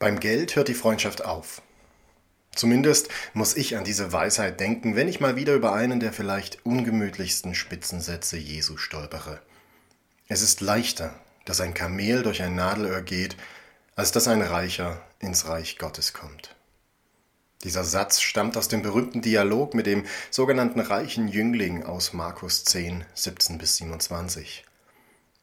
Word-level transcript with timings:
Beim 0.00 0.18
Geld 0.18 0.56
hört 0.56 0.68
die 0.68 0.74
Freundschaft 0.74 1.26
auf. 1.26 1.60
Zumindest 2.54 3.10
muss 3.34 3.54
ich 3.54 3.76
an 3.76 3.84
diese 3.84 4.14
Weisheit 4.14 4.58
denken, 4.58 4.96
wenn 4.96 5.08
ich 5.08 5.20
mal 5.20 5.36
wieder 5.36 5.54
über 5.54 5.74
einen 5.74 6.00
der 6.00 6.14
vielleicht 6.14 6.64
ungemütlichsten 6.64 7.54
Spitzensätze 7.54 8.38
Jesu 8.38 8.78
stolpere. 8.78 9.42
Es 10.26 10.40
ist 10.40 10.62
leichter, 10.62 11.14
dass 11.44 11.60
ein 11.60 11.74
Kamel 11.74 12.22
durch 12.22 12.40
ein 12.40 12.54
Nadelöhr 12.54 13.02
geht, 13.02 13.36
als 13.94 14.10
dass 14.10 14.26
ein 14.26 14.40
Reicher 14.40 15.04
ins 15.18 15.46
Reich 15.46 15.76
Gottes 15.76 16.14
kommt. 16.14 16.56
Dieser 17.62 17.84
Satz 17.84 18.22
stammt 18.22 18.56
aus 18.56 18.68
dem 18.68 18.80
berühmten 18.80 19.20
Dialog 19.20 19.74
mit 19.74 19.84
dem 19.84 20.06
sogenannten 20.30 20.80
reichen 20.80 21.28
Jüngling 21.28 21.84
aus 21.84 22.14
Markus 22.14 22.64
10, 22.64 23.04
17 23.12 23.58
bis 23.58 23.76
27. 23.76 24.64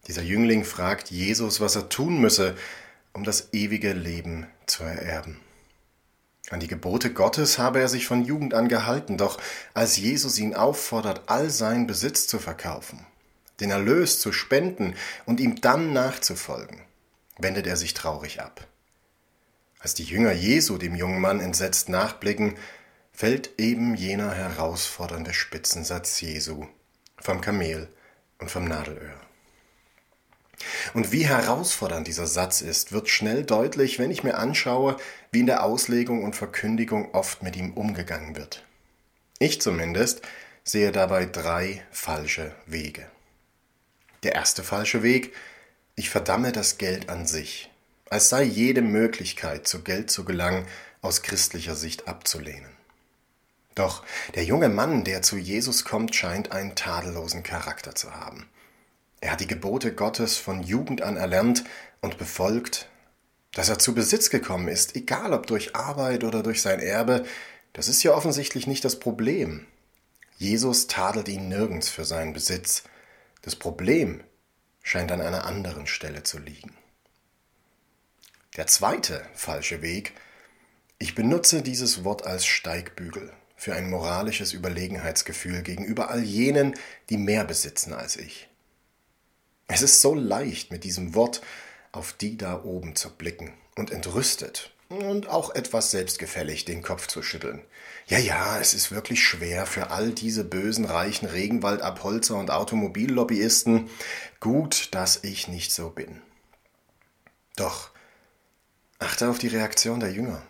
Dieser 0.08 0.24
Jüngling 0.24 0.64
fragt 0.64 1.12
Jesus, 1.12 1.62
was 1.62 1.76
er 1.76 1.90
tun 1.90 2.20
müsse, 2.20 2.56
um 3.14 3.24
das 3.24 3.54
ewige 3.54 3.94
Leben 3.94 4.48
zu 4.66 4.84
ererben. 4.84 5.40
An 6.50 6.62
die 6.62 6.68
Gebote 6.68 7.12
Gottes 7.12 7.58
habe 7.58 7.82
er 7.82 7.90
sich 7.90 8.08
von 8.08 8.24
Jugend 8.24 8.54
an 8.54 8.70
gehalten, 8.70 9.18
doch 9.18 9.38
als 9.74 9.98
Jesus 9.98 10.40
ihn 10.40 10.56
auffordert, 10.56 11.24
all 11.28 11.50
sein 11.50 11.88
Besitz 11.88 12.26
zu 12.28 12.40
verkaufen, 12.40 13.06
den 13.60 13.70
Erlös 13.70 14.20
zu 14.20 14.32
spenden 14.32 14.96
und 15.26 15.42
ihm 15.42 15.60
dann 15.60 15.92
nachzufolgen, 15.92 16.82
wendet 17.38 17.68
er 17.68 17.76
sich 17.76 17.94
traurig 17.94 18.42
ab. 18.42 18.66
Als 19.80 19.94
die 19.94 20.06
Jünger 20.06 20.32
Jesu 20.32 20.78
dem 20.78 20.96
jungen 20.96 21.20
Mann 21.20 21.42
entsetzt 21.42 21.90
nachblicken, 21.90 22.56
fällt 23.12 23.60
eben 23.60 23.96
jener 23.96 24.34
herausfordernde 24.34 25.34
Spitzensatz 25.34 26.22
Jesu 26.22 26.68
vom 27.20 27.42
Kamel 27.42 27.90
und 28.40 28.50
vom 28.50 28.66
Nadelöhr. 28.66 29.27
Und 30.94 31.12
wie 31.12 31.28
herausfordernd 31.28 32.08
dieser 32.08 32.28
Satz 32.28 32.62
ist, 32.62 32.92
wird 32.92 33.10
schnell 33.10 33.44
deutlich, 33.44 34.00
wenn 34.00 34.12
ich 34.12 34.24
mir 34.24 34.38
anschaue, 34.38 34.98
wie 35.32 35.42
in 35.42 35.46
der 35.46 35.64
Auslegung 35.64 36.24
und 36.24 36.36
Verkündigung 36.36 37.14
oft 37.14 37.44
mit 37.44 37.56
ihm 37.56 37.74
umgegangen 37.74 38.36
wird. 38.36 38.64
Ich 39.40 39.62
zumindest 39.62 40.22
sehe 40.64 40.92
dabei 40.92 41.26
drei 41.26 41.84
falsche 41.92 42.54
Wege. 42.66 43.08
Der 44.24 44.34
erste 44.34 44.64
falsche 44.64 45.04
Weg, 45.04 45.34
ich 45.96 46.10
verdamme 46.10 46.52
das 46.52 46.78
Geld 46.78 47.10
an 47.10 47.28
sich, 47.28 47.72
als 48.10 48.30
sei 48.30 48.44
jede 48.44 48.82
Möglichkeit, 48.82 49.68
zu 49.68 49.84
Geld 49.84 50.10
zu 50.10 50.26
gelangen, 50.26 50.66
aus 51.02 51.22
christlicher 51.22 51.76
Sicht 51.76 52.08
abzulehnen. 52.08 52.72
Doch 53.76 54.04
der 54.34 54.44
junge 54.44 54.70
Mann, 54.70 55.04
der 55.04 55.22
zu 55.22 55.38
Jesus 55.38 55.86
kommt, 55.86 56.16
scheint 56.16 56.52
einen 56.52 56.74
tadellosen 56.74 57.44
Charakter 57.44 57.94
zu 57.94 58.12
haben. 58.16 58.50
Er 59.20 59.32
hat 59.32 59.40
die 59.40 59.48
Gebote 59.48 59.94
Gottes 59.94 60.38
von 60.38 60.62
Jugend 60.64 61.02
an 61.02 61.18
erlernt 61.18 61.64
und 62.02 62.18
befolgt. 62.18 62.90
Dass 63.54 63.70
er 63.70 63.80
zu 63.80 63.96
Besitz 63.96 64.30
gekommen 64.30 64.68
ist, 64.68 64.96
egal 64.96 65.34
ob 65.34 65.48
durch 65.48 65.76
Arbeit 65.76 66.24
oder 66.24 66.44
durch 66.44 66.62
sein 66.62 66.80
Erbe, 66.80 67.26
das 67.74 67.88
ist 67.88 68.04
ja 68.04 68.14
offensichtlich 68.14 68.68
nicht 68.68 68.86
das 68.86 69.00
Problem. 69.00 69.66
Jesus 70.38 70.88
tadelt 70.88 71.28
ihn 71.28 71.48
nirgends 71.48 71.90
für 71.90 72.06
seinen 72.06 72.34
Besitz. 72.34 72.84
Das 73.42 73.56
Problem 73.56 74.24
scheint 74.84 75.12
an 75.12 75.22
einer 75.22 75.46
anderen 75.46 75.88
Stelle 75.88 76.24
zu 76.24 76.38
liegen. 76.38 76.76
Der 78.56 78.68
zweite 78.68 79.26
falsche 79.34 79.82
Weg, 79.82 80.14
ich 81.00 81.16
benutze 81.16 81.62
dieses 81.62 82.04
Wort 82.04 82.26
als 82.26 82.46
Steigbügel 82.46 83.34
für 83.56 83.74
ein 83.74 83.90
moralisches 83.90 84.54
Überlegenheitsgefühl 84.54 85.64
gegenüber 85.64 86.10
all 86.10 86.24
jenen, 86.24 86.76
die 87.10 87.18
mehr 87.18 87.44
besitzen 87.44 87.94
als 87.94 88.16
ich. 88.16 88.50
Es 89.68 89.82
ist 89.82 90.02
so 90.02 90.16
leicht, 90.16 90.72
mit 90.72 90.84
diesem 90.84 91.14
Wort 91.14 91.42
auf 91.92 92.14
die 92.14 92.38
da 92.38 92.64
oben 92.64 92.96
zu 92.96 93.10
blicken 93.10 93.54
und 93.76 93.92
entrüstet 93.92 94.74
und 94.90 95.28
auch 95.28 95.54
etwas 95.54 95.92
selbstgefällig 95.92 96.64
den 96.64 96.82
Kopf 96.82 97.08
zu 97.08 97.22
schütteln. 97.22 97.62
Ja, 98.08 98.18
ja, 98.18 98.60
es 98.60 98.74
ist 98.74 98.92
wirklich 98.92 99.22
schwer 99.22 99.66
für 99.66 99.92
all 99.92 100.12
diese 100.12 100.46
bösen, 100.46 100.86
reichen 100.86 101.26
Regenwaldabholzer 101.26 102.38
und 102.38 102.52
Automobillobbyisten. 102.52 103.90
Gut, 104.40 104.90
dass 104.92 105.24
ich 105.24 105.50
nicht 105.50 105.74
so 105.74 105.90
bin. 105.90 106.22
Doch 107.58 107.90
achte 109.00 109.30
auf 109.30 109.40
die 109.40 109.48
Reaktion 109.48 110.00
der 110.00 110.12
Jünger. 110.12 110.42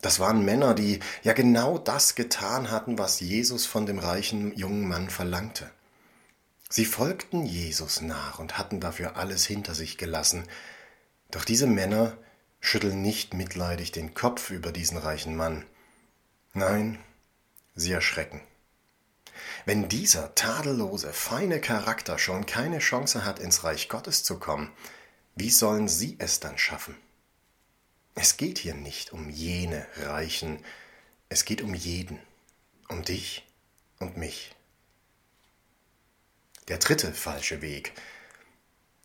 Das 0.00 0.20
waren 0.20 0.44
Männer, 0.44 0.74
die 0.74 1.00
ja 1.22 1.32
genau 1.32 1.76
das 1.76 2.14
getan 2.14 2.70
hatten, 2.70 2.98
was 2.98 3.20
Jesus 3.20 3.66
von 3.66 3.84
dem 3.84 3.98
reichen 3.98 4.56
jungen 4.56 4.88
Mann 4.88 5.10
verlangte. 5.10 5.70
Sie 6.72 6.84
folgten 6.84 7.44
Jesus 7.44 8.00
nach 8.00 8.38
und 8.38 8.56
hatten 8.56 8.78
dafür 8.78 9.16
alles 9.16 9.44
hinter 9.44 9.74
sich 9.74 9.98
gelassen. 9.98 10.46
Doch 11.32 11.44
diese 11.44 11.66
Männer 11.66 12.16
schütteln 12.60 13.02
nicht 13.02 13.34
mitleidig 13.34 13.90
den 13.90 14.14
Kopf 14.14 14.50
über 14.50 14.70
diesen 14.70 14.96
reichen 14.96 15.34
Mann. 15.34 15.66
Nein, 16.52 17.00
sie 17.74 17.90
erschrecken. 17.90 18.40
Wenn 19.64 19.88
dieser 19.88 20.34
tadellose, 20.36 21.12
feine 21.12 21.60
Charakter 21.60 22.18
schon 22.18 22.46
keine 22.46 22.78
Chance 22.78 23.24
hat, 23.24 23.40
ins 23.40 23.64
Reich 23.64 23.88
Gottes 23.88 24.22
zu 24.22 24.38
kommen, 24.38 24.70
wie 25.34 25.50
sollen 25.50 25.88
sie 25.88 26.16
es 26.20 26.38
dann 26.38 26.56
schaffen? 26.56 26.96
Es 28.14 28.36
geht 28.36 28.58
hier 28.58 28.74
nicht 28.74 29.12
um 29.12 29.28
jene 29.28 29.86
Reichen, 29.96 30.64
es 31.28 31.44
geht 31.44 31.62
um 31.62 31.74
jeden, 31.74 32.20
um 32.88 33.02
dich 33.02 33.44
und 33.98 34.16
mich. 34.16 34.54
Der 36.70 36.78
dritte 36.78 37.12
falsche 37.12 37.62
Weg. 37.62 37.94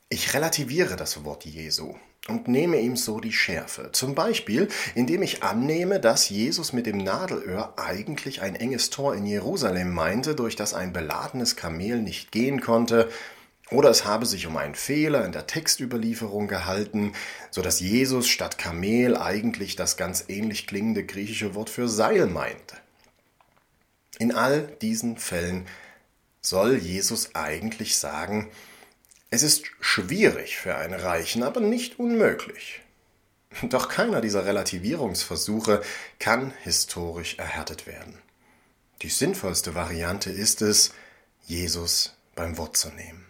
Ich 0.08 0.34
relativiere 0.34 0.94
das 0.94 1.24
Wort 1.24 1.44
Jesu 1.44 1.96
und 2.28 2.46
nehme 2.46 2.78
ihm 2.78 2.94
so 2.94 3.18
die 3.18 3.32
Schärfe. 3.32 3.90
Zum 3.90 4.14
Beispiel, 4.14 4.68
indem 4.94 5.22
ich 5.22 5.42
annehme, 5.42 5.98
dass 5.98 6.28
Jesus 6.28 6.72
mit 6.72 6.86
dem 6.86 6.98
Nadelöhr 6.98 7.74
eigentlich 7.76 8.40
ein 8.40 8.54
enges 8.54 8.90
Tor 8.90 9.16
in 9.16 9.26
Jerusalem 9.26 9.92
meinte, 9.92 10.36
durch 10.36 10.54
das 10.54 10.74
ein 10.74 10.92
beladenes 10.92 11.56
Kamel 11.56 12.00
nicht 12.00 12.30
gehen 12.30 12.60
konnte, 12.60 13.10
oder 13.72 13.90
es 13.90 14.04
habe 14.04 14.26
sich 14.26 14.46
um 14.46 14.56
einen 14.56 14.76
Fehler 14.76 15.24
in 15.24 15.32
der 15.32 15.48
Textüberlieferung 15.48 16.46
gehalten, 16.46 17.14
so 17.50 17.62
dass 17.62 17.80
Jesus 17.80 18.28
statt 18.28 18.58
Kamel 18.58 19.16
eigentlich 19.16 19.74
das 19.74 19.96
ganz 19.96 20.26
ähnlich 20.28 20.68
klingende 20.68 21.04
griechische 21.04 21.56
Wort 21.56 21.68
für 21.68 21.88
Seil 21.88 22.28
meinte. 22.28 22.76
In 24.20 24.32
all 24.32 24.68
diesen 24.80 25.18
Fällen 25.18 25.66
soll 26.48 26.76
Jesus 26.76 27.34
eigentlich 27.34 27.98
sagen, 27.98 28.50
es 29.30 29.42
ist 29.42 29.64
schwierig 29.80 30.56
für 30.56 30.76
einen 30.76 30.94
Reichen, 30.94 31.42
aber 31.42 31.60
nicht 31.60 31.98
unmöglich. 31.98 32.82
Doch 33.62 33.88
keiner 33.88 34.20
dieser 34.20 34.44
Relativierungsversuche 34.44 35.82
kann 36.18 36.52
historisch 36.62 37.38
erhärtet 37.38 37.86
werden. 37.86 38.18
Die 39.02 39.08
sinnvollste 39.08 39.74
Variante 39.74 40.30
ist 40.30 40.62
es, 40.62 40.92
Jesus 41.46 42.14
beim 42.34 42.56
Wort 42.58 42.76
zu 42.76 42.88
nehmen. 42.90 43.26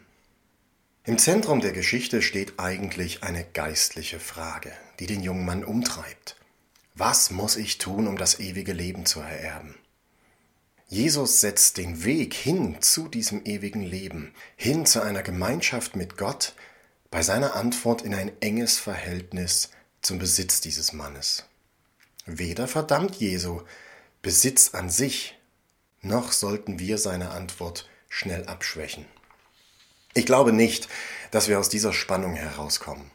Im 1.04 1.19
Zentrum 1.19 1.60
der 1.60 1.72
Geschichte 1.72 2.21
steht 2.21 2.59
eigentlich 2.59 3.22
eine 3.22 3.44
geistliche 3.44 4.19
Frage, 4.19 4.72
die 4.98 5.06
den 5.06 5.22
jungen 5.22 5.44
Mann 5.44 5.65
umtreibt. 5.65 6.37
Was 6.94 7.31
muss 7.31 7.56
ich 7.56 7.78
tun, 7.78 8.09
um 8.09 8.19
das 8.19 8.41
ewige 8.41 8.72
Leben 8.72 9.06
zu 9.06 9.21
ererben? 9.21 9.77
Jesus 10.88 11.41
setzt 11.41 11.78
den 11.78 12.04
Weg 12.04 12.32
hin 12.32 12.80
zu 12.80 13.08
diesem 13.08 13.44
ewigen 13.44 13.82
Leben, 13.82 14.32
hin 14.54 14.86
zu 14.86 15.02
einer 15.02 15.24
Gemeinschaft 15.24 15.97
mit 15.97 16.16
Gott, 16.16 16.54
bei 17.10 17.22
seiner 17.22 17.56
Antwort 17.56 18.02
in 18.02 18.14
ein 18.14 18.30
enges 18.41 18.78
Verhältnis 18.78 19.70
zum 20.00 20.19
Besitz 20.19 20.60
dieses 20.60 20.92
Mannes. 20.92 21.44
Weder 22.24 22.69
verdammt 22.69 23.16
Jesu 23.16 23.62
Besitz 24.22 24.74
an 24.74 24.88
sich, 24.88 25.36
noch 26.02 26.30
sollten 26.30 26.78
wir 26.78 26.98
seine 26.98 27.30
Antwort 27.30 27.88
schnell 28.08 28.44
abschwächen. 28.47 29.06
Ich 30.14 30.24
glaube 30.24 30.53
nicht, 30.53 30.88
dass 31.32 31.48
wir 31.48 31.58
aus 31.58 31.68
dieser 31.68 31.92
Spannung 31.92 32.34
herauskommen. 32.34 33.10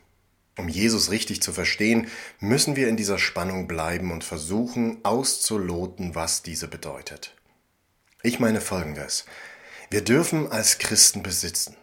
Um 0.58 0.68
Jesus 0.68 1.10
richtig 1.10 1.42
zu 1.42 1.54
verstehen, 1.54 2.08
müssen 2.40 2.76
wir 2.76 2.90
in 2.90 2.98
dieser 2.98 3.18
Spannung 3.18 3.68
bleiben 3.68 4.12
und 4.12 4.26
versuchen 4.26 5.04
auszuloten, 5.04 6.16
was 6.16 6.44
diese 6.44 6.68
bedeutet. 6.68 7.34
Ich 8.24 8.40
meine 8.40 8.62
Folgendes. 8.62 9.26
Wir 9.90 10.04
dürfen 10.04 10.52
als 10.52 10.78
Christen 10.78 11.24
besitzen. 11.24 11.76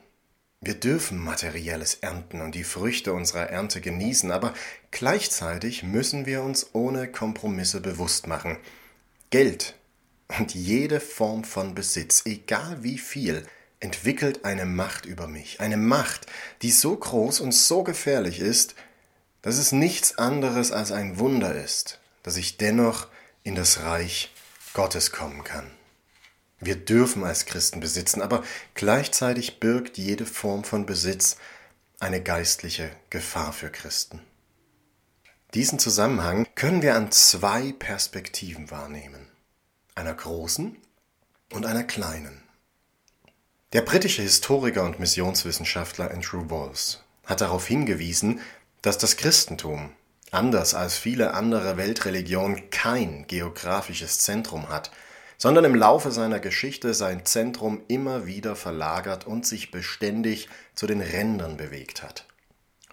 Wir 0.61 0.75
dürfen 0.75 1.19
materielles 1.19 1.97
ernten 1.97 2.41
und 2.43 2.55
die 2.55 2.63
Früchte 2.63 3.13
unserer 3.13 3.51
Ernte 3.51 3.81
genießen, 3.81 4.31
aber 4.31 4.55
gleichzeitig 4.93 5.83
müssen 5.83 6.27
wir 6.27 6.43
uns 6.43 6.69
ohne 6.75 7.11
Kompromisse 7.11 7.81
bewusst 7.81 8.29
machen. 8.29 8.57
Geld 9.31 9.75
und 10.39 10.55
jede 10.55 11.01
Form 11.01 11.43
von 11.43 11.75
Besitz, 11.75 12.23
egal 12.25 12.85
wie 12.85 12.99
viel, 12.99 13.45
entwickelt 13.81 14.45
eine 14.45 14.65
Macht 14.65 15.07
über 15.07 15.27
mich, 15.27 15.61
eine 15.61 15.77
Macht, 15.77 16.27
die 16.63 16.71
so 16.71 16.95
groß 16.95 17.41
und 17.41 17.51
so 17.51 17.83
gefährlich 17.83 18.39
ist, 18.39 18.77
dass 19.43 19.59
es 19.59 19.73
nichts 19.73 20.19
anderes 20.19 20.71
als 20.71 20.93
ein 20.93 21.19
Wunder 21.19 21.57
ist, 21.57 21.99
dass 22.23 22.37
ich 22.37 22.59
dennoch 22.59 23.09
in 23.43 23.57
das 23.57 23.83
Reich 23.83 24.33
Gottes 24.73 25.11
kommen 25.11 25.43
kann. 25.43 25.69
Wir 26.61 26.77
dürfen 26.77 27.25
als 27.25 27.47
Christen 27.47 27.81
besitzen, 27.81 28.21
aber 28.21 28.43
gleichzeitig 28.75 29.61
birgt 29.61 29.97
jede 29.97 30.27
Form 30.27 30.65
von 30.65 30.87
Besitz 30.87 31.37
eine 32.01 32.23
geistliche 32.23 32.91
Gefahr 33.11 33.53
für 33.53 33.71
Christen. 33.71 34.21
Diesen 35.55 35.79
Zusammenhang 35.79 36.47
können 36.55 36.83
wir 36.83 36.95
an 36.95 37.11
zwei 37.11 37.73
Perspektiven 37.73 38.71
wahrnehmen. 38.71 39.29
Einer 39.95 40.15
großen 40.15 40.77
und 41.53 41.65
einer 41.65 41.85
kleinen. 41.85 42.43
Der 43.73 43.83
britische 43.83 44.23
Historiker 44.23 44.85
und 44.85 44.99
Missionswissenschaftler 44.99 46.11
Andrew 46.11 46.51
Walls 46.51 47.03
hat 47.25 47.41
darauf 47.41 47.67
hingewiesen, 47.67 48.41
dass 48.83 48.99
das 48.99 49.17
Christentum, 49.17 49.93
anders 50.31 50.75
als 50.75 50.97
viele 50.97 51.35
andere 51.35 51.77
Weltreligionen, 51.77 52.71
kein 52.71 53.27
geografisches 53.27 54.19
Zentrum 54.21 54.69
hat, 54.69 54.91
sondern 55.39 55.65
im 55.65 55.75
Laufe 55.75 56.11
seiner 56.11 56.41
Geschichte 56.41 56.93
sein 56.93 57.25
Zentrum 57.25 57.83
immer 57.89 58.27
wieder 58.27 58.57
verlagert 58.57 59.27
und 59.27 59.47
sich 59.47 59.71
beständig 59.71 60.49
zu 60.75 60.87
den 60.87 61.01
Rändern 61.01 61.57
bewegt 61.57 62.03
hat 62.03 62.27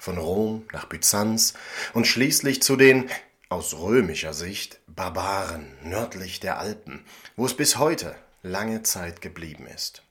von 0.05 0.17
Rom 0.19 0.67
nach 0.71 0.85
Byzanz 0.85 1.55
und 1.93 2.05
schließlich 2.05 2.61
zu 2.61 2.75
den, 2.75 3.09
aus 3.49 3.73
römischer 3.73 4.33
Sicht, 4.33 4.79
Barbaren 4.87 5.65
nördlich 5.83 6.39
der 6.39 6.59
Alpen, 6.59 7.03
wo 7.35 7.45
es 7.45 7.55
bis 7.55 7.77
heute 7.77 8.15
lange 8.43 8.83
Zeit 8.83 9.21
geblieben 9.21 9.65
ist. 9.67 10.03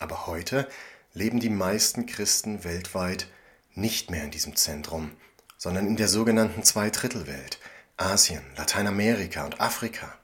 Aber 0.00 0.26
heute 0.26 0.68
leben 1.14 1.38
die 1.38 1.50
meisten 1.50 2.06
Christen 2.06 2.64
weltweit 2.64 3.28
nicht 3.74 4.10
mehr 4.10 4.24
in 4.24 4.30
diesem 4.32 4.56
Zentrum, 4.56 5.12
sondern 5.56 5.86
in 5.86 5.96
der 5.96 6.08
sogenannten 6.08 6.64
Zweidrittelwelt, 6.64 7.60
Asien, 7.96 8.42
Lateinamerika 8.56 9.44
und 9.44 9.60
Afrika. 9.60 10.18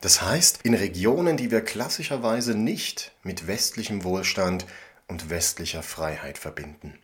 Das 0.00 0.22
heißt, 0.22 0.60
in 0.62 0.74
Regionen, 0.74 1.36
die 1.36 1.50
wir 1.50 1.60
klassischerweise 1.60 2.54
nicht 2.54 3.12
mit 3.22 3.46
westlichem 3.46 4.02
Wohlstand 4.02 4.66
und 5.08 5.28
westlicher 5.28 5.82
Freiheit 5.82 6.38
verbinden. 6.38 6.98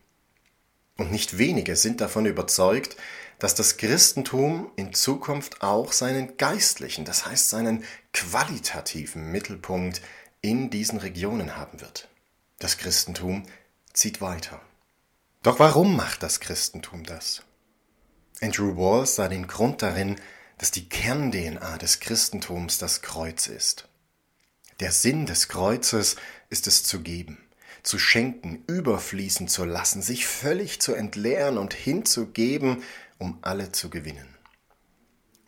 Und 0.96 1.12
nicht 1.12 1.37
wenige 1.37 1.76
sind 1.76 2.00
davon 2.00 2.25
überzeugt, 2.25 2.96
dass 3.38 3.54
das 3.54 3.76
Christentum 3.76 4.70
in 4.76 4.94
Zukunft 4.94 5.60
auch 5.62 5.93
seinen 5.93 6.38
geistlichen, 6.38 7.04
das 7.04 7.26
heißt 7.26 7.50
seinen 7.50 7.84
qualitativen 8.14 9.31
Mittelpunkt 9.31 10.00
in 10.40 10.70
diesen 10.70 10.99
Regionen 10.99 11.56
haben 11.56 11.82
wird. 11.82 12.08
Das 12.58 12.78
Christentum 12.78 13.42
zieht 13.92 14.22
weiter. 14.22 14.60
Doch 15.42 15.58
warum 15.58 15.96
macht 15.96 16.22
das 16.22 16.40
Christentum 16.40 17.04
das? 17.04 17.42
Andrew 18.40 18.76
Walls 18.76 19.16
sah 19.16 19.28
den 19.28 19.46
Grund 19.46 19.82
darin, 19.82 20.16
dass 20.58 20.70
die 20.70 20.88
Kern-DNA 20.88 21.78
des 21.78 22.00
Christentums 22.00 22.78
das 22.78 23.02
Kreuz 23.02 23.46
ist. 23.46 23.88
Der 24.80 24.92
Sinn 24.92 25.26
des 25.26 25.48
Kreuzes 25.48 26.16
ist 26.50 26.66
es 26.66 26.84
zu 26.84 27.00
geben 27.00 27.38
zu 27.86 27.98
schenken, 27.98 28.64
überfließen 28.66 29.48
zu 29.48 29.64
lassen, 29.64 30.02
sich 30.02 30.26
völlig 30.26 30.80
zu 30.80 30.94
entleeren 30.94 31.56
und 31.56 31.72
hinzugeben, 31.72 32.82
um 33.18 33.38
alle 33.42 33.72
zu 33.72 33.90
gewinnen. 33.90 34.26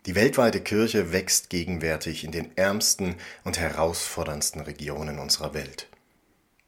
Die 0.05 0.15
weltweite 0.15 0.61
Kirche 0.61 1.11
wächst 1.11 1.49
gegenwärtig 1.49 2.23
in 2.23 2.31
den 2.31 2.57
ärmsten 2.57 3.15
und 3.43 3.59
herausforderndsten 3.59 4.61
Regionen 4.61 5.19
unserer 5.19 5.53
Welt. 5.53 5.87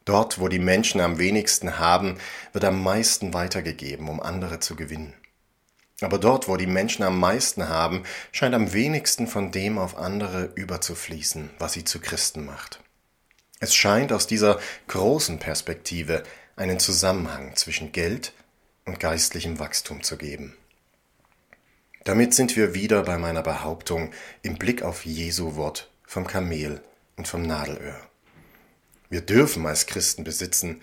Dort, 0.04 0.38
wo 0.38 0.48
die 0.48 0.58
Menschen 0.58 1.00
am 1.00 1.18
wenigsten 1.18 1.78
haben, 1.78 2.18
wird 2.52 2.64
am 2.64 2.82
meisten 2.82 3.32
weitergegeben, 3.32 4.08
um 4.08 4.20
andere 4.20 4.60
zu 4.60 4.76
gewinnen. 4.76 5.14
Aber 6.02 6.18
dort, 6.18 6.48
wo 6.48 6.56
die 6.56 6.66
Menschen 6.66 7.04
am 7.04 7.18
meisten 7.18 7.68
haben, 7.68 8.02
scheint 8.32 8.54
am 8.54 8.72
wenigsten 8.72 9.26
von 9.26 9.52
dem 9.52 9.78
auf 9.78 9.96
andere 9.96 10.50
überzufließen, 10.54 11.50
was 11.58 11.74
sie 11.74 11.84
zu 11.84 12.00
Christen 12.00 12.44
macht. 12.44 12.80
Es 13.60 13.74
scheint 13.74 14.12
aus 14.12 14.26
dieser 14.26 14.58
großen 14.88 15.38
Perspektive 15.38 16.24
einen 16.56 16.80
Zusammenhang 16.80 17.54
zwischen 17.54 17.92
Geld 17.92 18.32
und 18.84 18.98
geistlichem 18.98 19.58
Wachstum 19.58 20.02
zu 20.02 20.16
geben. 20.16 20.56
Damit 22.04 22.34
sind 22.34 22.56
wir 22.56 22.74
wieder 22.74 23.04
bei 23.04 23.16
meiner 23.16 23.42
Behauptung 23.42 24.12
im 24.42 24.56
Blick 24.56 24.82
auf 24.82 25.06
Jesu 25.06 25.54
Wort 25.54 25.88
vom 26.04 26.26
Kamel 26.26 26.82
und 27.16 27.28
vom 27.28 27.42
Nadelöhr. 27.42 28.00
Wir 29.08 29.20
dürfen 29.20 29.64
als 29.66 29.86
Christen 29.86 30.24
besitzen, 30.24 30.82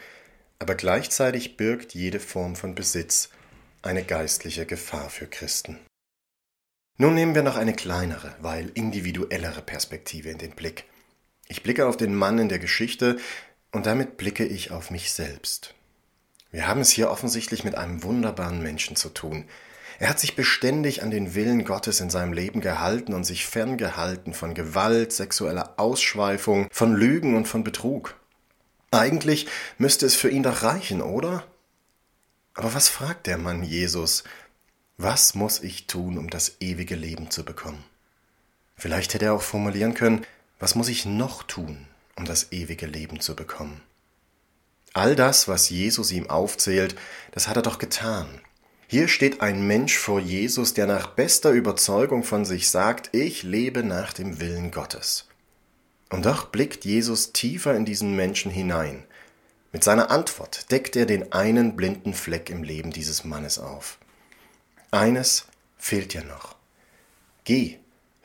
aber 0.59 0.75
gleichzeitig 0.75 1.57
birgt 1.57 1.93
jede 1.93 2.21
Form 2.21 2.55
von 2.55 2.75
Besitz 2.75 3.29
eine 3.81 4.03
geistliche 4.03 4.65
Gefahr 4.65 5.09
für 5.09 5.27
Christen. 5.27 5.79
Nun 6.97 7.13
nehmen 7.13 7.33
wir 7.33 7.43
noch 7.43 7.55
eine 7.55 7.73
kleinere, 7.73 8.35
weil 8.41 8.69
individuellere 8.73 9.61
Perspektive 9.61 10.29
in 10.29 10.37
den 10.37 10.51
Blick. 10.51 10.83
Ich 11.47 11.63
blicke 11.63 11.87
auf 11.87 11.95
den 11.95 12.13
Mann 12.13 12.39
in 12.39 12.49
der 12.49 12.59
Geschichte 12.59 13.17
und 13.71 13.85
damit 13.85 14.17
blicke 14.17 14.45
ich 14.45 14.71
auf 14.71 14.91
mich 14.91 15.13
selbst. 15.13 15.75
Wir 16.51 16.67
haben 16.67 16.81
es 16.81 16.89
hier 16.89 17.09
offensichtlich 17.09 17.63
mit 17.63 17.75
einem 17.75 18.03
wunderbaren 18.03 18.61
Menschen 18.61 18.95
zu 18.95 19.09
tun. 19.09 19.45
Er 19.99 20.09
hat 20.09 20.19
sich 20.19 20.35
beständig 20.35 21.03
an 21.03 21.11
den 21.11 21.35
Willen 21.35 21.63
Gottes 21.63 22.01
in 22.01 22.09
seinem 22.09 22.33
Leben 22.33 22.59
gehalten 22.59 23.13
und 23.13 23.23
sich 23.23 23.45
ferngehalten 23.45 24.33
von 24.33 24.53
Gewalt, 24.53 25.13
sexueller 25.13 25.75
Ausschweifung, 25.77 26.67
von 26.71 26.95
Lügen 26.95 27.35
und 27.35 27.47
von 27.47 27.63
Betrug. 27.63 28.15
Eigentlich 28.91 29.47
müsste 29.77 30.05
es 30.05 30.15
für 30.15 30.29
ihn 30.29 30.43
doch 30.43 30.63
reichen, 30.63 31.01
oder? 31.01 31.45
Aber 32.59 32.73
was 32.73 32.89
fragt 32.89 33.27
der 33.27 33.37
Mann 33.37 33.63
Jesus? 33.63 34.25
Was 34.97 35.33
muss 35.33 35.63
ich 35.63 35.87
tun, 35.87 36.17
um 36.17 36.29
das 36.29 36.57
ewige 36.59 36.95
Leben 36.95 37.31
zu 37.31 37.45
bekommen? 37.45 37.81
Vielleicht 38.75 39.13
hätte 39.13 39.27
er 39.27 39.33
auch 39.33 39.41
formulieren 39.41 39.93
können, 39.93 40.25
was 40.59 40.75
muss 40.75 40.89
ich 40.89 41.05
noch 41.05 41.43
tun, 41.43 41.87
um 42.17 42.25
das 42.25 42.51
ewige 42.51 42.85
Leben 42.85 43.21
zu 43.21 43.33
bekommen? 43.33 43.79
All 44.93 45.15
das, 45.15 45.47
was 45.47 45.69
Jesus 45.69 46.11
ihm 46.11 46.29
aufzählt, 46.29 46.97
das 47.31 47.47
hat 47.47 47.55
er 47.55 47.61
doch 47.61 47.79
getan. 47.79 48.27
Hier 48.87 49.07
steht 49.07 49.39
ein 49.39 49.65
Mensch 49.65 49.97
vor 49.97 50.19
Jesus, 50.19 50.73
der 50.73 50.85
nach 50.85 51.07
bester 51.07 51.51
Überzeugung 51.51 52.25
von 52.25 52.43
sich 52.43 52.67
sagt, 52.67 53.15
ich 53.15 53.43
lebe 53.43 53.83
nach 53.83 54.11
dem 54.11 54.41
Willen 54.41 54.71
Gottes. 54.71 55.29
Und 56.09 56.25
doch 56.25 56.47
blickt 56.47 56.83
Jesus 56.83 57.31
tiefer 57.31 57.73
in 57.73 57.85
diesen 57.85 58.17
Menschen 58.17 58.51
hinein. 58.51 59.05
Mit 59.71 59.83
seiner 59.83 60.11
Antwort 60.11 60.71
deckt 60.71 60.95
er 60.95 61.05
den 61.05 61.31
einen 61.31 61.75
blinden 61.75 62.13
Fleck 62.13 62.49
im 62.49 62.63
Leben 62.63 62.91
dieses 62.91 63.23
Mannes 63.23 63.59
auf. 63.59 63.97
Eines 64.91 65.45
fehlt 65.77 66.13
dir 66.13 66.23
noch. 66.23 66.55
Geh, 67.43 67.79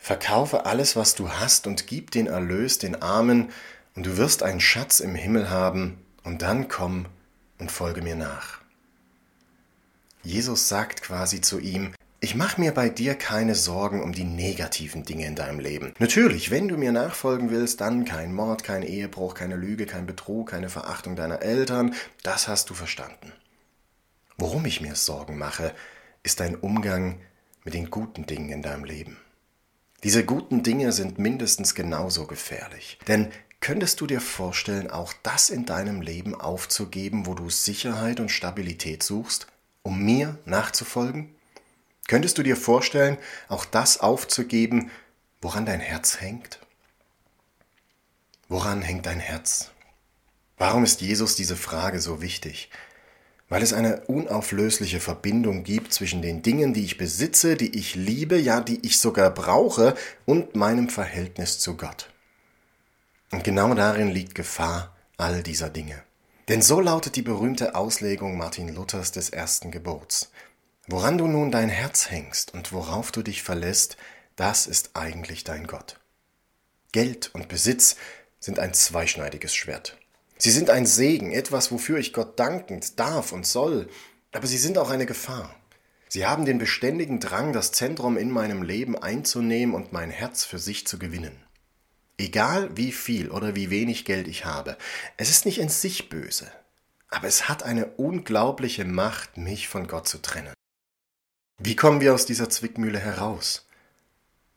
Verkaufe 0.05 0.67
alles, 0.67 0.97
was 0.97 1.15
du 1.15 1.31
hast, 1.31 1.67
und 1.67 1.87
gib 1.87 2.11
den 2.11 2.27
Erlös 2.27 2.77
den 2.77 3.01
Armen, 3.01 3.49
und 3.97 4.05
du 4.05 4.19
wirst 4.19 4.43
einen 4.43 4.61
Schatz 4.61 5.01
im 5.01 5.15
Himmel 5.15 5.49
haben, 5.49 5.97
und 6.25 6.43
dann 6.43 6.69
komm 6.69 7.07
und 7.59 7.73
folge 7.73 8.03
mir 8.03 8.15
nach. 8.15 8.61
Jesus 10.23 10.69
sagt 10.69 11.01
quasi 11.01 11.41
zu 11.41 11.59
ihm, 11.59 11.95
ich 12.25 12.35
mache 12.35 12.59
mir 12.59 12.73
bei 12.73 12.89
dir 12.89 13.17
keine 13.17 13.55
Sorgen 13.55 14.03
um 14.03 14.13
die 14.13 14.25
negativen 14.25 15.05
Dinge 15.05 15.27
in 15.27 15.37
deinem 15.37 15.61
Leben. 15.61 15.93
Natürlich, 15.99 16.51
wenn 16.51 16.69
du 16.69 16.79
mir 16.79 16.91
nachfolgen 16.91 17.51
willst, 17.51 17.83
dann 17.83 18.07
kein 18.07 18.33
Mord, 18.33 18.65
kein 18.65 18.83
Ehebruch, 18.83 19.35
keine 19.35 19.57
Lüge, 19.57 19.85
kein 19.85 20.07
Betrug, 20.07 20.49
keine 20.49 20.71
Verachtung 20.71 21.17
deiner 21.17 21.43
Eltern, 21.43 21.95
das 22.23 22.49
hast 22.49 22.71
du 22.71 22.75
verstanden. 22.75 23.35
Worum 24.39 24.65
ich 24.65 24.81
mir 24.81 24.95
Sorgen 24.95 25.37
mache, 25.37 25.75
ist 26.23 26.41
dein 26.41 26.55
Umgang 26.57 27.21
mit 27.63 27.75
den 27.75 27.91
guten 27.91 28.25
Dingen 28.25 28.49
in 28.49 28.63
deinem 28.63 28.85
Leben. 28.85 29.19
Diese 30.03 30.25
guten 30.25 30.63
Dinge 30.63 30.93
sind 30.93 31.19
mindestens 31.19 31.75
genauso 31.75 32.27
gefährlich. 32.27 32.99
Denn 33.07 33.33
könntest 33.61 34.01
du 34.01 34.07
dir 34.07 34.23
vorstellen, 34.23 34.91
auch 34.91 35.13
das 35.23 35.51
in 35.51 35.67
deinem 35.67 36.01
Leben 36.01 36.35
aufzugeben, 36.35 37.27
wo 37.27 37.35
du 37.35 37.51
Sicherheit 37.51 38.19
und 38.19 38.31
Stabilität 38.31 39.03
suchst, 39.03 39.47
um 39.83 40.03
mir 40.03 40.39
nachzufolgen? 40.47 41.35
Könntest 42.09 42.39
du 42.39 42.43
dir 42.43 42.57
vorstellen, 42.57 43.19
auch 43.49 43.65
das 43.65 43.99
aufzugeben, 44.01 44.91
woran 45.41 45.67
dein 45.67 45.81
Herz 45.81 46.21
hängt? 46.21 46.61
Woran 48.49 48.83
hängt 48.83 49.07
dein 49.07 49.21
Herz? 49.21 49.71
Warum 50.59 50.85
ist 50.85 51.01
Jesus 51.01 51.35
diese 51.35 51.57
Frage 51.57 52.01
so 52.01 52.21
wichtig? 52.21 52.71
weil 53.49 53.63
es 53.63 53.73
eine 53.73 54.01
unauflösliche 54.07 55.01
Verbindung 55.01 55.65
gibt 55.65 55.93
zwischen 55.93 56.23
den 56.23 56.43
Dingen, 56.43 56.75
die 56.75 56.85
ich 56.85 56.99
besitze, 56.99 57.57
die 57.57 57.79
ich 57.79 57.95
liebe, 57.95 58.39
ja, 58.39 58.61
die 58.61 58.85
ich 58.85 58.99
sogar 58.99 59.31
brauche, 59.31 59.95
und 60.25 60.57
meinem 60.57 60.89
Verhältnis 60.89 61.59
zu 61.59 61.77
Gott. 61.77 62.11
Und 63.31 63.45
genau 63.45 63.75
darin 63.75 64.11
liegt 64.11 64.35
Gefahr 64.35 64.97
all 65.17 65.43
dieser 65.43 65.71
Dinge. 65.71 66.03
Denn 66.49 66.63
so 66.63 66.81
lautet 66.81 67.17
die 67.17 67.23
berühmte 67.23 67.75
Auslegung 67.75 68.37
Martin 68.37 68.75
Luthers 68.75 69.13
des 69.13 69.31
ersten 69.31 69.71
Gebots. 69.71 70.31
Woran 70.87 71.17
du 71.17 71.27
nun 71.27 71.51
dein 71.51 71.71
Herz 71.71 72.11
hängst 72.11 72.53
und 72.53 72.73
worauf 72.73 73.11
du 73.11 73.23
dich 73.23 73.43
verlässt, 73.43 73.97
das 74.37 74.67
ist 74.67 74.91
eigentlich 74.95 75.43
dein 75.43 75.67
Gott. 75.67 75.99
Geld 76.93 77.31
und 77.33 77.49
Besitz 77.49 77.97
sind 78.39 78.59
ein 78.59 78.75
zweischneidiges 78.75 79.55
Schwert. 79.55 79.97
Sie 80.37 80.51
sind 80.51 80.69
ein 80.69 80.85
Segen, 80.85 81.33
etwas, 81.33 81.73
wofür 81.73 81.99
ich 81.99 82.13
Gott 82.13 82.39
dankend 82.39 83.01
darf 83.01 83.33
und 83.33 83.47
soll, 83.47 83.89
aber 84.33 84.47
sie 84.47 84.59
sind 84.59 84.77
auch 84.77 84.91
eine 84.91 85.07
Gefahr. 85.07 85.55
Sie 86.09 86.27
haben 86.27 86.45
den 86.45 86.59
beständigen 86.59 87.19
Drang, 87.19 87.55
das 87.55 87.73
Zentrum 87.73 88.19
in 88.19 88.31
meinem 88.31 88.63
Leben 88.63 88.99
einzunehmen 88.99 89.75
und 89.75 89.95
mein 89.95 90.11
Herz 90.11 90.45
für 90.45 90.59
sich 90.59 90.87
zu 90.87 90.99
gewinnen. 90.99 91.43
Egal 92.19 92.77
wie 92.77 92.93
viel 92.93 93.31
oder 93.31 93.57
wie 93.57 93.71
wenig 93.71 94.05
Geld 94.05 94.29
ich 94.29 94.45
habe, 94.45 94.77
es 95.17 95.31
ist 95.31 95.47
nicht 95.47 95.59
in 95.59 95.71
sich 95.71 96.11
böse, 96.11 96.53
aber 97.09 97.27
es 97.27 97.49
hat 97.49 97.63
eine 97.63 97.87
unglaubliche 97.87 98.85
Macht, 98.85 99.39
mich 99.39 99.67
von 99.67 99.89
Gott 99.89 100.07
zu 100.07 100.19
trennen. 100.19 100.53
Wie 101.59 101.77
kommen 101.77 102.01
wir 102.01 102.13
aus 102.15 102.27
dieser 102.27 102.51
Zwickmühle 102.51 102.99
heraus? 102.99 103.69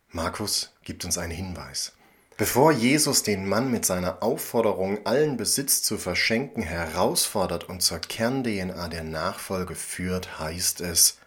Markus 0.10 0.74
gibt 0.84 1.06
uns 1.06 1.20
einen 1.20 1.32
Hinweis. 1.32 1.94
Bevor 2.38 2.72
Jesus 2.72 3.22
den 3.22 3.48
Mann 3.48 3.72
mit 3.72 3.86
seiner 3.86 4.24
Aufforderung, 4.24 5.06
allen 5.06 5.38
Besitz 5.38 5.84
zu 5.84 5.98
verschenken, 5.98 6.64
herausfordert 6.64 7.66
und 7.70 7.82
zur 7.82 8.00
Kern-DNA 8.00 8.88
der 8.88 9.04
Nachfolge 9.04 9.76
führt, 9.76 10.40
heißt 10.40 10.82
es, 10.82 11.20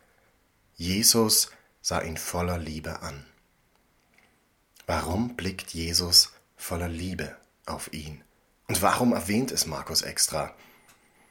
Jesus 0.75 1.50
sah 1.83 2.00
ihn 2.00 2.17
voller 2.17 2.59
Liebe 2.59 3.03
an. 3.03 3.25
Warum 4.87 5.37
blickt 5.37 5.71
Jesus 5.71 6.33
voller 6.57 6.89
Liebe 6.89 7.37
auf 7.67 7.93
ihn? 7.93 8.25
Und 8.67 8.83
warum 8.83 9.12
erwähnt 9.12 9.53
es 9.53 9.67
Markus 9.67 10.03
extra? 10.03 10.53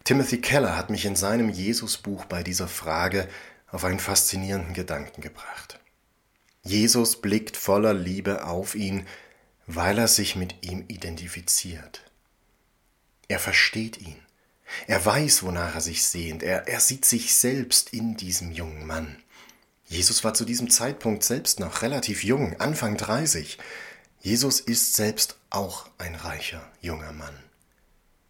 Timothy 0.06 0.40
Keller 0.40 0.78
hat 0.78 0.90
mich 0.90 1.06
in 1.06 1.18
seinem 1.18 1.50
Jesusbuch 1.50 2.26
bei 2.26 2.42
dieser 2.42 2.68
Frage 2.70 3.28
auf 3.72 3.84
einen 3.84 4.00
faszinierenden 4.00 4.74
Gedanken 4.74 5.22
gebracht. 5.22 5.80
Jesus 6.64 7.22
blickt 7.22 7.58
voller 7.58 7.94
Liebe 7.94 8.46
auf 8.46 8.76
ihn, 8.76 9.08
weil 9.68 9.98
er 9.98 10.08
sich 10.08 10.36
mit 10.36 10.64
ihm 10.66 10.86
identifiziert. 10.88 12.02
Er 13.28 13.40
versteht 13.40 14.00
ihn. 14.02 14.18
Er 14.88 15.04
weiß, 15.04 15.44
wonach 15.44 15.76
er 15.76 15.82
sich 15.82 16.04
sehnt. 16.04 16.44
Er, 16.44 16.68
er 16.68 16.80
sieht 16.80 17.06
sich 17.06 17.36
selbst 17.36 17.94
in 17.94 18.18
diesem 18.18 18.52
jungen 18.52 18.86
Mann. 18.86 19.18
Jesus 19.86 20.24
war 20.24 20.34
zu 20.34 20.46
diesem 20.46 20.70
Zeitpunkt 20.70 21.24
selbst 21.24 21.60
noch 21.60 21.82
relativ 21.82 22.24
jung, 22.24 22.60
Anfang 22.60 22.98
30. 22.98 23.58
Jesus 24.22 24.60
ist 24.60 24.96
selbst 24.96 25.38
auch 25.50 25.90
ein 25.98 26.14
reicher 26.14 26.62
junger 26.82 27.12
Mann. 27.14 27.49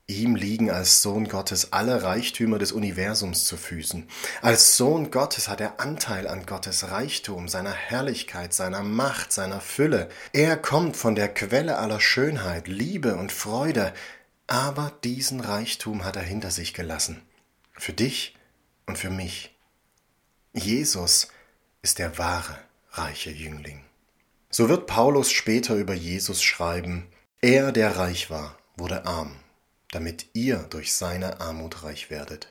Ihm 0.09 0.35
liegen 0.35 0.71
als 0.71 1.03
Sohn 1.03 1.27
Gottes 1.27 1.71
alle 1.71 2.01
Reichtümer 2.01 2.57
des 2.57 2.71
Universums 2.71 3.45
zu 3.45 3.57
Füßen. 3.57 4.09
Als 4.41 4.75
Sohn 4.75 5.11
Gottes 5.11 5.47
hat 5.47 5.61
er 5.61 5.79
Anteil 5.79 6.27
an 6.27 6.47
Gottes 6.47 6.89
Reichtum, 6.89 7.47
seiner 7.47 7.73
Herrlichkeit, 7.73 8.51
seiner 8.51 8.81
Macht, 8.81 9.31
seiner 9.31 9.61
Fülle. 9.61 10.09
Er 10.33 10.57
kommt 10.57 10.97
von 10.97 11.13
der 11.13 11.31
Quelle 11.31 11.77
aller 11.77 11.99
Schönheit, 11.99 12.67
Liebe 12.67 13.17
und 13.17 13.31
Freude, 13.31 13.93
aber 14.47 14.91
diesen 15.03 15.41
Reichtum 15.41 16.03
hat 16.03 16.15
er 16.15 16.23
hinter 16.23 16.49
sich 16.49 16.73
gelassen. 16.73 17.21
Für 17.73 17.93
dich 17.93 18.35
und 18.87 18.97
für 18.97 19.11
mich. 19.11 19.55
Jesus 20.53 21.27
ist 21.83 21.99
der 21.99 22.17
wahre, 22.17 22.57
reiche 22.93 23.29
Jüngling. 23.29 23.85
So 24.49 24.69
wird 24.69 24.87
Paulus 24.87 25.29
später 25.29 25.75
über 25.75 25.93
Jesus 25.93 26.41
schreiben, 26.41 27.05
er, 27.41 27.71
der 27.71 27.95
reich 27.97 28.31
war, 28.31 28.57
wurde 28.75 29.05
arm 29.05 29.35
damit 29.91 30.27
ihr 30.33 30.57
durch 30.69 30.93
seine 30.93 31.39
Armut 31.39 31.83
reich 31.83 32.09
werdet. 32.09 32.47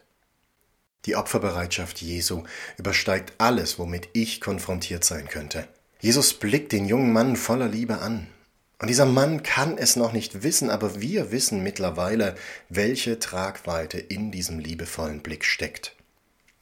Die 1.05 1.17
Opferbereitschaft 1.17 2.01
Jesu 2.03 2.45
übersteigt 2.77 3.33
alles, 3.39 3.79
womit 3.79 4.09
ich 4.13 4.41
konfrontiert 4.41 5.05
sein 5.05 5.29
könnte. 5.29 5.69
Jesus 6.01 6.35
blickt 6.35 6.73
den 6.73 6.87
jungen 6.87 7.13
Mann 7.13 7.37
voller 7.37 7.69
Liebe 7.69 7.99
an. 7.99 8.29
Und 8.81 8.89
dieser 8.89 9.07
Mann 9.07 9.43
kann 9.43 9.77
es 9.77 9.97
noch 9.97 10.13
nicht 10.13 10.43
wissen, 10.43 10.71
aber 10.71 11.01
wir 11.01 11.33
wissen 11.33 11.63
mittlerweile, 11.63 12.37
welche 12.69 13.19
Tragweite 13.19 13.99
in 13.99 14.31
diesem 14.31 14.61
liebevollen 14.61 15.21
Blick 15.21 15.45
steckt. 15.45 15.97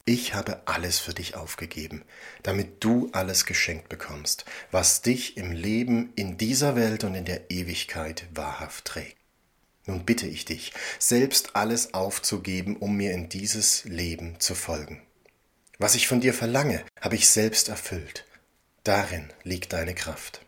Ich 0.05 0.33
habe 0.33 0.61
alles 0.65 0.99
für 0.99 1.13
dich 1.13 1.35
aufgegeben, 1.35 2.03
damit 2.41 2.83
du 2.83 3.09
alles 3.11 3.45
geschenkt 3.45 3.89
bekommst, 3.89 4.45
was 4.71 5.01
dich 5.01 5.35
im 5.35 5.51
Leben 5.51 6.13
in 6.15 6.37
dieser 6.37 6.75
Welt 6.77 7.03
und 7.03 7.13
in 7.13 7.25
der 7.25 7.51
Ewigkeit 7.51 8.25
wahrhaft 8.33 8.85
trägt. 8.85 9.16
Nun 9.87 10.05
bitte 10.05 10.27
ich 10.27 10.45
dich, 10.45 10.73
selbst 10.99 11.55
alles 11.55 11.93
aufzugeben, 11.93 12.77
um 12.77 12.95
mir 12.95 13.13
in 13.13 13.29
dieses 13.29 13.85
Leben 13.85 14.39
zu 14.39 14.53
folgen. 14.53 15.01
Was 15.79 15.95
ich 15.95 16.07
von 16.07 16.21
dir 16.21 16.33
verlange, 16.33 16.83
habe 17.01 17.15
ich 17.15 17.29
selbst 17.29 17.69
erfüllt. 17.69 18.25
Darin 18.83 19.29
liegt 19.43 19.73
deine 19.73 19.95
Kraft. 19.95 20.41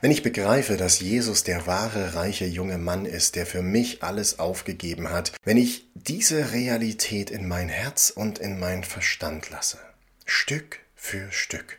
Wenn 0.00 0.12
ich 0.12 0.22
begreife, 0.22 0.76
dass 0.76 1.00
Jesus 1.00 1.42
der 1.42 1.66
wahre, 1.66 2.14
reiche 2.14 2.44
junge 2.44 2.78
Mann 2.78 3.04
ist, 3.04 3.34
der 3.34 3.46
für 3.46 3.62
mich 3.62 4.04
alles 4.04 4.38
aufgegeben 4.38 5.10
hat, 5.10 5.32
wenn 5.42 5.56
ich 5.56 5.88
diese 5.94 6.52
Realität 6.52 7.30
in 7.30 7.48
mein 7.48 7.68
Herz 7.68 8.10
und 8.10 8.38
in 8.38 8.60
mein 8.60 8.84
Verstand 8.84 9.50
lasse, 9.50 9.78
Stück 10.24 10.78
für 10.94 11.32
Stück, 11.32 11.78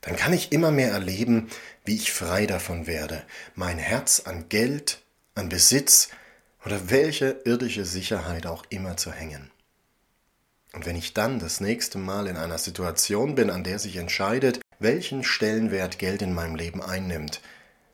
dann 0.00 0.16
kann 0.16 0.32
ich 0.32 0.50
immer 0.50 0.72
mehr 0.72 0.90
erleben, 0.90 1.48
wie 1.84 1.94
ich 1.94 2.12
frei 2.12 2.46
davon 2.46 2.88
werde, 2.88 3.22
mein 3.54 3.78
Herz 3.78 4.22
an 4.24 4.48
Geld, 4.48 5.03
an 5.34 5.48
Besitz 5.48 6.08
oder 6.64 6.90
welche 6.90 7.42
irdische 7.44 7.84
Sicherheit 7.84 8.46
auch 8.46 8.64
immer 8.70 8.96
zu 8.96 9.12
hängen. 9.12 9.50
Und 10.72 10.86
wenn 10.86 10.96
ich 10.96 11.14
dann 11.14 11.38
das 11.38 11.60
nächste 11.60 11.98
Mal 11.98 12.26
in 12.26 12.36
einer 12.36 12.58
Situation 12.58 13.34
bin, 13.34 13.50
an 13.50 13.62
der 13.62 13.78
sich 13.78 13.96
entscheidet, 13.96 14.60
welchen 14.80 15.22
Stellenwert 15.22 15.98
Geld 15.98 16.20
in 16.20 16.34
meinem 16.34 16.56
Leben 16.56 16.82
einnimmt, 16.82 17.40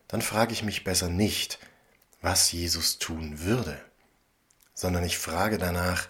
dann 0.09 0.23
frage 0.23 0.53
ich 0.53 0.63
mich 0.63 0.83
besser 0.83 1.09
nicht, 1.09 1.59
was 2.23 2.53
Jesus 2.53 2.99
tun 2.99 3.41
würde, 3.41 3.81
sondern 4.75 5.05
ich 5.05 5.19
frage 5.19 5.59
danach, 5.59 6.09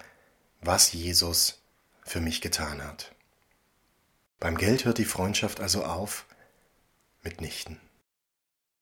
was 0.60 0.92
Jesus 0.92 1.60
für 2.04 2.20
mich 2.20 2.40
getan 2.40 2.84
hat. 2.84 3.12
Beim 4.38 4.56
Geld 4.56 4.84
hört 4.84 4.98
die 4.98 5.04
Freundschaft 5.04 5.60
also 5.60 5.84
auf? 5.84 6.26
Mitnichten. 7.22 7.78